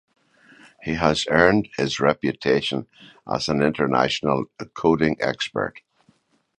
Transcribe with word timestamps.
He 0.81 0.95
has 0.95 1.27
earned 1.29 1.69
his 1.77 1.99
reputation 1.99 2.87
as 3.31 3.49
an 3.49 3.61
international 3.61 4.45
coding 4.73 5.15
expert. 5.19 5.81